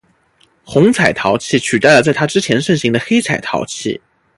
[0.63, 4.01] 红彩陶器取代了在它之前盛行的黑彩陶器。